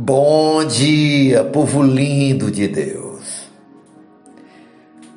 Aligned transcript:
Bom 0.00 0.64
dia, 0.64 1.42
povo 1.42 1.82
lindo 1.82 2.52
de 2.52 2.68
Deus. 2.68 3.50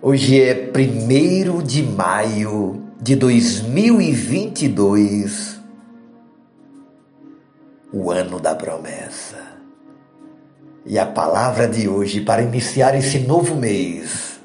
Hoje 0.00 0.40
é 0.40 0.72
1 0.74 1.62
de 1.62 1.82
maio 1.82 2.82
de 2.98 3.14
2022, 3.14 5.60
o 7.92 8.10
ano 8.10 8.40
da 8.40 8.54
promessa. 8.54 9.36
E 10.86 10.98
a 10.98 11.04
palavra 11.04 11.68
de 11.68 11.86
hoje 11.86 12.22
para 12.22 12.40
iniciar 12.40 12.96
esse 12.96 13.18
novo 13.18 13.54
mês 13.54 14.40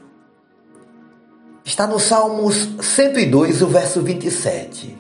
está 1.63 1.87
no 1.87 1.97
Salmos 1.97 2.71
102, 2.81 3.61
o 3.61 3.67
verso 3.67 4.01
27, 4.01 4.97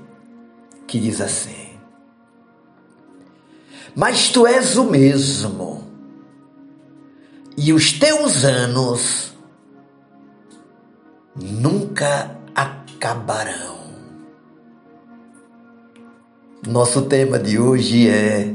que 0.87 0.97
diz 0.97 1.19
assim: 1.19 1.74
mas 3.95 4.29
tu 4.29 4.45
és 4.45 4.75
o 4.77 4.83
mesmo, 4.83 5.83
e 7.57 7.71
os 7.71 7.93
teus 7.93 8.43
anos 8.43 9.33
nunca 11.33 12.37
acabarão. 12.53 13.75
Nosso 16.67 17.03
tema 17.03 17.39
de 17.39 17.57
hoje 17.57 18.09
é 18.09 18.53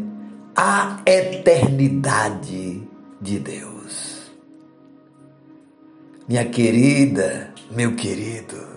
a 0.55 1.01
eternidade 1.07 2.87
de 3.21 3.39
Deus. 3.39 4.31
Minha 6.29 6.45
querida, 6.45 7.55
meu 7.71 7.95
querido, 7.97 8.69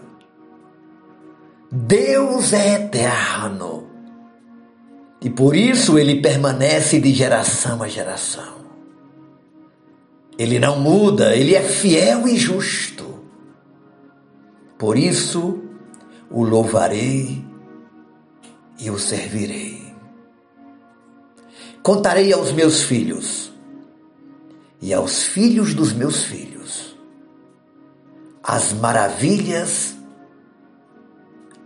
Deus 1.69 2.53
é 2.53 2.75
eterno 2.75 3.92
e 5.23 5.29
por 5.29 5.55
isso 5.55 5.97
ele 5.97 6.21
permanece 6.21 6.99
de 6.99 7.13
geração 7.13 7.81
a 7.81 7.87
geração. 7.87 8.61
Ele 10.37 10.59
não 10.59 10.77
muda, 10.79 11.33
ele 11.33 11.55
é 11.55 11.61
fiel 11.61 12.27
e 12.27 12.37
justo. 12.37 13.23
Por 14.77 14.97
isso 14.97 15.63
o 16.29 16.43
louvarei 16.43 17.41
e 18.77 18.89
o 18.89 18.99
servirei. 18.99 19.93
Contarei 21.81 22.33
aos 22.33 22.51
meus 22.51 22.83
filhos 22.83 23.53
e 24.81 24.93
aos 24.93 25.23
filhos 25.23 25.73
dos 25.73 25.93
meus 25.93 26.23
filhos 26.23 26.97
as 28.43 28.73
maravilhas 28.73 29.95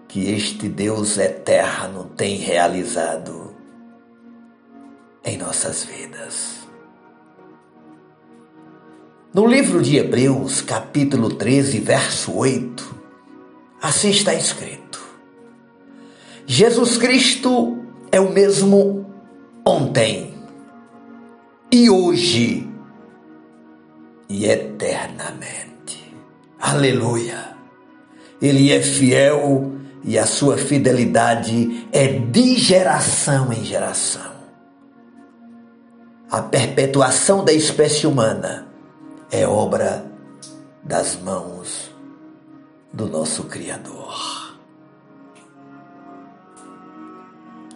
que 0.07 0.29
este 0.29 0.69
Deus 0.69 1.17
eterno 1.17 2.05
tem 2.15 2.37
realizado 2.37 3.56
em 5.27 5.37
nossas 5.37 5.83
vidas. 5.83 6.57
No 9.33 9.45
livro 9.45 9.81
de 9.81 9.97
Hebreus, 9.97 10.61
capítulo 10.61 11.29
13, 11.29 11.79
verso 11.79 12.33
8, 12.33 12.95
assim 13.81 14.09
está 14.09 14.33
escrito: 14.33 15.05
Jesus 16.45 16.97
Cristo 16.97 17.77
é 18.09 18.21
o 18.21 18.31
mesmo 18.31 19.05
ontem 19.65 20.33
e 21.69 21.89
hoje 21.89 22.65
e 24.29 24.45
eternamente. 24.45 26.15
Aleluia! 26.57 27.57
Ele 28.41 28.71
é 28.71 28.81
fiel 28.81 29.73
e 30.05 30.17
a 30.17 30.25
sua 30.25 30.57
fidelidade 30.57 31.85
é 31.91 32.07
de 32.07 32.55
geração 32.55 33.51
em 33.51 33.65
geração 33.65 34.36
a 36.29 36.41
perpetuação 36.41 37.43
da 37.43 37.53
espécie 37.53 38.05
humana 38.05 38.67
é 39.31 39.47
obra 39.47 40.05
das 40.83 41.15
mãos 41.15 41.91
do 42.91 43.07
nosso 43.07 43.45
Criador. 43.45 44.57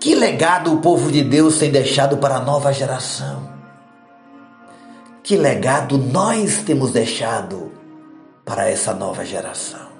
Que 0.01 0.15
legado 0.15 0.73
o 0.73 0.81
povo 0.81 1.11
de 1.11 1.23
Deus 1.23 1.59
tem 1.59 1.71
deixado 1.71 2.17
para 2.17 2.37
a 2.37 2.41
nova 2.41 2.73
geração? 2.73 3.49
Que 5.23 5.37
legado 5.37 5.97
nós 5.97 6.57
temos 6.63 6.91
deixado 6.91 7.71
para 8.43 8.69
essa 8.69 8.93
nova 8.93 9.23
geração? 9.23 9.91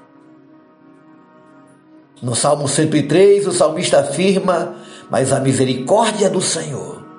No 2.22 2.36
Salmo 2.36 2.68
103, 2.68 3.48
o 3.48 3.52
salmista 3.52 4.02
afirma: 4.02 4.76
Mas 5.10 5.32
a 5.32 5.40
misericórdia 5.40 6.30
do 6.30 6.42
Senhor 6.42 7.11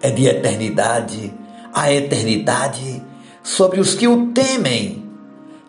é 0.00 0.10
de 0.10 0.26
eternidade 0.26 1.32
a 1.72 1.92
eternidade 1.92 3.02
sobre 3.42 3.80
os 3.80 3.94
que 3.94 4.08
o 4.08 4.28
temem 4.32 5.08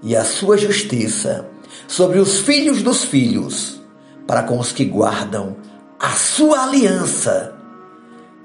e 0.02 0.16
a 0.16 0.24
sua 0.24 0.58
justiça 0.58 1.50
sobre 1.88 2.20
os 2.20 2.40
filhos 2.40 2.82
dos 2.82 3.04
filhos, 3.04 3.82
para 4.28 4.44
com 4.44 4.60
os 4.60 4.72
que 4.72 4.86
guardam 4.86 5.58
a 6.00 6.12
sua 6.12 6.64
aliança 6.64 7.56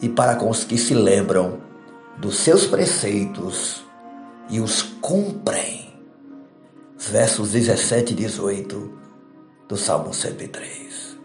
e 0.01 0.09
para 0.09 0.37
com 0.37 0.51
os 0.51 0.65
que 0.65 0.77
se 0.77 0.95
lembram 0.95 1.61
dos 2.19 2.37
seus 2.39 2.67
preceitos 2.67 3.85
e 4.49 4.61
os 4.61 4.83
cumprem. 4.83 5.87
Versos 6.99 7.53
17 7.53 8.13
e 8.13 8.17
18 8.17 8.99
do 9.69 9.77
Salmo 9.77 10.13
103. 10.13 11.17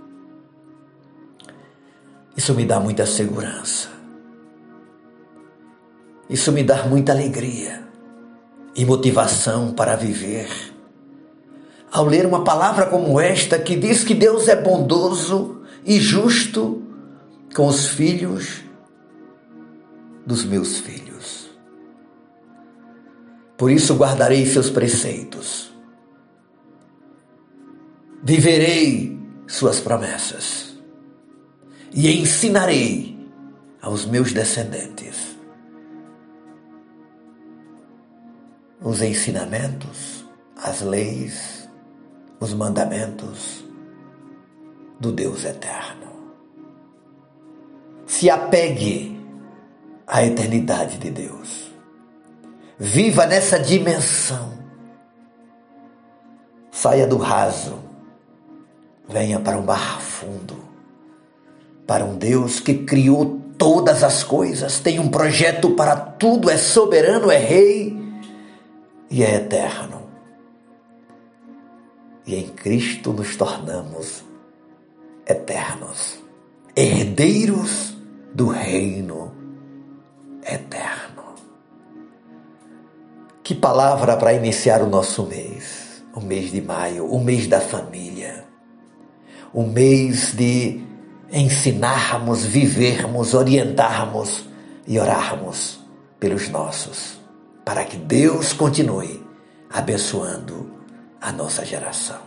Isso 2.36 2.54
me 2.54 2.66
dá 2.66 2.80
muita 2.80 3.06
segurança 3.06 4.01
isso 6.32 6.50
me 6.54 6.64
dá 6.64 6.86
muita 6.86 7.12
alegria 7.12 7.84
e 8.74 8.86
motivação 8.86 9.74
para 9.74 9.98
viver. 9.98 10.48
Ao 11.92 12.06
ler 12.06 12.26
uma 12.26 12.46
palavra 12.46 12.86
como 12.86 13.20
esta 13.20 13.60
que 13.60 13.76
diz 13.76 14.06
que 14.06 14.16
Deus 14.16 14.48
é 14.48 14.56
bondoso 14.56 15.62
e 15.86 16.00
justo 16.00 16.82
com 17.54 17.68
os 17.68 17.86
filhos 17.88 18.62
dos 20.26 20.46
meus 20.46 20.78
filhos. 20.78 21.50
Por 23.58 23.70
isso 23.70 23.94
guardarei 23.96 24.46
seus 24.46 24.70
preceitos. 24.70 25.70
Viverei 28.24 29.20
suas 29.48 29.82
promessas 29.82 30.78
e 31.94 32.10
ensinarei 32.22 33.20
aos 33.82 34.06
meus 34.06 34.32
descendentes 34.32 35.31
os 38.82 39.02
ensinamentos, 39.02 40.26
as 40.58 40.82
leis, 40.82 41.70
os 42.40 42.54
mandamentos 42.54 43.64
do 45.00 45.12
Deus 45.12 45.46
eterno. 45.46 46.12
Se 48.08 48.30
apegue 48.30 49.20
à 50.08 50.26
eternidade 50.26 50.98
de 50.98 51.12
Deus. 51.12 51.72
Viva 52.78 53.28
nessa 53.28 53.60
dimensão. 53.60 54.54
Saia 56.72 57.06
do 57.06 57.18
raso. 57.18 57.80
Venha 59.08 59.40
para 59.40 59.58
um 59.58 59.64
mar 59.64 60.02
fundo. 60.02 60.58
Para 61.86 62.04
um 62.04 62.18
Deus 62.18 62.60
que 62.60 62.74
criou 62.80 63.40
todas 63.58 64.04
as 64.04 64.24
coisas, 64.24 64.80
tem 64.80 65.00
um 65.00 65.10
projeto 65.10 65.72
para 65.72 65.96
tudo, 65.96 66.50
é 66.50 66.58
soberano, 66.58 67.30
é 67.30 67.38
rei 67.38 68.01
e 69.12 69.24
é 69.24 69.36
eterno. 69.36 70.10
E 72.26 72.36
em 72.36 72.48
Cristo 72.48 73.12
nos 73.12 73.36
tornamos 73.36 74.24
eternos, 75.28 76.24
herdeiros 76.76 77.94
do 78.34 78.48
reino 78.48 79.36
eterno. 80.44 81.36
Que 83.44 83.54
palavra 83.54 84.16
para 84.16 84.34
iniciar 84.34 84.82
o 84.82 84.90
nosso 84.90 85.26
mês, 85.26 86.04
o 86.16 86.22
mês 86.22 86.52
de 86.52 86.62
maio, 86.62 87.06
o 87.06 87.22
mês 87.22 87.48
da 87.48 87.60
família, 87.60 88.46
o 89.54 89.64
mês 89.64 90.34
de 90.34 90.82
ensinarmos, 91.34 92.46
vivermos, 92.46 93.34
orientarmos 93.34 94.48
e 94.88 94.98
orarmos 94.98 95.82
pelos 96.20 96.48
nossos 96.48 97.21
para 97.64 97.84
que 97.84 97.98
Deus 97.98 98.54
continue 98.54 99.24
abençoando 99.70 100.72
a 101.20 101.32
nossa 101.32 101.66
geração. 101.66 102.20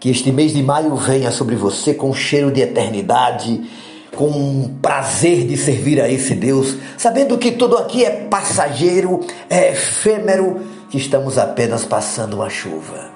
Que 0.00 0.10
este 0.10 0.30
mês 0.30 0.52
de 0.52 0.62
maio 0.62 0.94
venha 0.96 1.30
sobre 1.30 1.56
você 1.56 1.92
com 1.92 2.14
cheiro 2.14 2.50
de 2.50 2.60
eternidade, 2.60 3.68
com 4.14 4.28
um 4.30 4.78
prazer 4.80 5.46
de 5.46 5.56
servir 5.56 6.00
a 6.00 6.08
esse 6.08 6.34
Deus, 6.34 6.76
sabendo 6.96 7.36
que 7.36 7.52
tudo 7.52 7.76
aqui 7.76 8.04
é 8.04 8.24
passageiro, 8.26 9.20
é 9.50 9.72
efêmero, 9.72 10.66
que 10.90 10.96
estamos 10.96 11.36
apenas 11.36 11.84
passando 11.84 12.34
uma 12.34 12.48
chuva. 12.48 13.10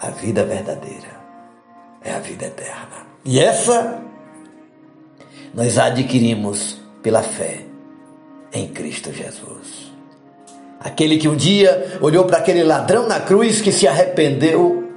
A 0.00 0.10
vida 0.10 0.44
verdadeira 0.44 1.18
é 2.02 2.12
a 2.12 2.18
vida 2.18 2.46
eterna. 2.46 3.06
E 3.24 3.40
essa 3.40 4.02
nós 5.54 5.78
adquirimos 5.78 6.78
pela 7.02 7.22
fé 7.22 7.64
em 8.52 8.68
Cristo 8.68 9.12
Jesus. 9.12 9.87
Aquele 10.80 11.18
que 11.18 11.28
um 11.28 11.34
dia 11.34 11.98
olhou 12.00 12.24
para 12.24 12.38
aquele 12.38 12.62
ladrão 12.62 13.08
na 13.08 13.20
cruz 13.20 13.60
que 13.60 13.72
se 13.72 13.86
arrependeu 13.86 14.88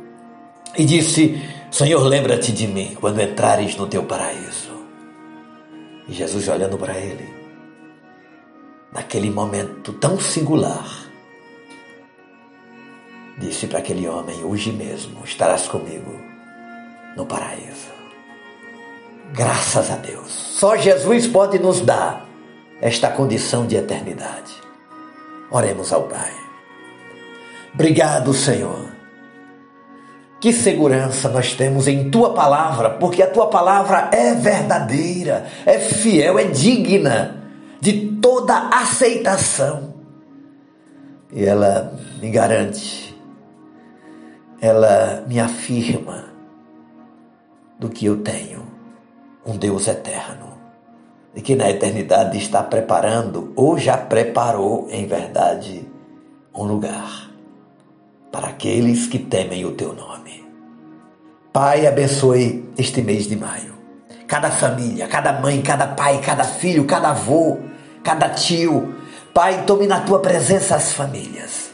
e 0.77 0.85
disse: 0.85 1.41
Senhor, 1.71 2.01
lembra-te 2.03 2.51
de 2.51 2.67
mim 2.67 2.95
quando 2.99 3.21
entrares 3.21 3.75
no 3.75 3.87
teu 3.87 4.03
paraíso. 4.03 4.71
E 6.07 6.13
Jesus 6.13 6.47
olhando 6.47 6.77
para 6.77 6.97
ele, 6.97 7.27
naquele 8.93 9.29
momento 9.29 9.93
tão 9.93 10.19
singular, 10.19 10.87
disse 13.39 13.65
para 13.65 13.79
aquele 13.79 14.07
homem: 14.07 14.43
Hoje 14.43 14.71
mesmo 14.71 15.23
estarás 15.23 15.67
comigo 15.67 16.11
no 17.17 17.25
paraíso. 17.25 17.89
Graças 19.33 19.89
a 19.89 19.95
Deus. 19.95 20.31
Só 20.31 20.75
Jesus 20.75 21.25
pode 21.25 21.57
nos 21.57 21.81
dar 21.81 22.27
esta 22.81 23.09
condição 23.09 23.65
de 23.65 23.77
eternidade. 23.77 24.61
Oremos 25.51 25.91
ao 25.91 26.03
Pai. 26.03 26.31
Obrigado, 27.73 28.33
Senhor. 28.33 28.89
Que 30.39 30.51
segurança 30.51 31.29
nós 31.29 31.53
temos 31.53 31.87
em 31.87 32.09
tua 32.09 32.33
palavra, 32.33 32.89
porque 32.91 33.21
a 33.21 33.29
tua 33.29 33.47
palavra 33.47 34.09
é 34.11 34.33
verdadeira, 34.33 35.45
é 35.65 35.77
fiel, 35.77 36.39
é 36.39 36.45
digna 36.45 37.43
de 37.79 38.17
toda 38.21 38.69
aceitação. 38.69 39.93
E 41.31 41.45
ela 41.45 41.93
me 42.19 42.31
garante, 42.31 43.15
ela 44.59 45.23
me 45.27 45.39
afirma 45.39 46.25
do 47.77 47.89
que 47.89 48.05
eu 48.05 48.21
tenho 48.21 48.65
um 49.45 49.57
Deus 49.57 49.87
eterno 49.87 50.50
e 51.35 51.41
que 51.41 51.55
na 51.55 51.69
eternidade 51.69 52.37
está 52.37 52.61
preparando 52.61 53.53
ou 53.55 53.77
já 53.77 53.97
preparou 53.97 54.87
em 54.91 55.05
verdade 55.05 55.87
um 56.53 56.63
lugar 56.63 57.31
para 58.31 58.47
aqueles 58.47 59.07
que 59.07 59.19
temem 59.19 59.65
o 59.65 59.71
teu 59.71 59.93
nome. 59.93 60.45
Pai, 61.53 61.85
abençoe 61.85 62.69
este 62.77 63.01
mês 63.01 63.27
de 63.27 63.35
maio. 63.35 63.73
Cada 64.27 64.49
família, 64.49 65.07
cada 65.07 65.33
mãe, 65.33 65.61
cada 65.61 65.87
pai, 65.87 66.21
cada 66.21 66.43
filho, 66.43 66.85
cada 66.85 67.09
avô, 67.09 67.59
cada 68.03 68.29
tio. 68.29 68.93
Pai, 69.33 69.65
tome 69.65 69.87
na 69.87 70.01
tua 70.01 70.19
presença 70.19 70.75
as 70.75 70.93
famílias 70.93 71.71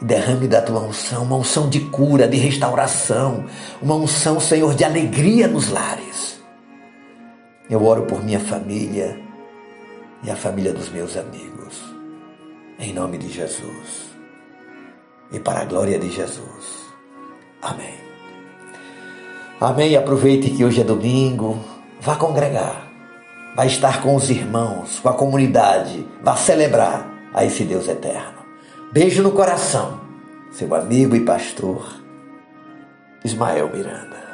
derrame 0.00 0.46
da 0.46 0.60
tua 0.60 0.80
unção, 0.80 1.22
uma 1.22 1.36
unção 1.36 1.68
de 1.68 1.80
cura, 1.80 2.28
de 2.28 2.36
restauração, 2.36 3.44
uma 3.80 3.94
unção, 3.94 4.38
Senhor, 4.38 4.74
de 4.74 4.84
alegria 4.84 5.48
nos 5.48 5.68
lares. 5.68 6.35
Eu 7.68 7.84
oro 7.84 8.02
por 8.02 8.22
minha 8.22 8.40
família 8.40 9.18
e 10.22 10.30
a 10.30 10.36
família 10.36 10.72
dos 10.72 10.88
meus 10.88 11.16
amigos, 11.16 11.82
em 12.78 12.92
nome 12.92 13.18
de 13.18 13.28
Jesus 13.28 14.06
e 15.32 15.40
para 15.40 15.60
a 15.60 15.64
glória 15.64 15.98
de 15.98 16.10
Jesus. 16.10 16.86
Amém. 17.60 17.94
Amém. 19.60 19.96
Aproveite 19.96 20.50
que 20.50 20.64
hoje 20.64 20.80
é 20.80 20.84
domingo, 20.84 21.58
vá 22.00 22.16
congregar, 22.16 22.90
vá 23.54 23.66
estar 23.66 24.02
com 24.02 24.14
os 24.14 24.30
irmãos, 24.30 25.00
com 25.00 25.08
a 25.08 25.14
comunidade, 25.14 26.06
vá 26.22 26.36
celebrar 26.36 27.10
a 27.34 27.44
esse 27.44 27.64
Deus 27.64 27.88
eterno. 27.88 28.44
Beijo 28.92 29.22
no 29.22 29.32
coração, 29.32 30.00
seu 30.50 30.74
amigo 30.74 31.16
e 31.16 31.24
pastor 31.24 32.00
Ismael 33.24 33.70
Miranda. 33.74 34.25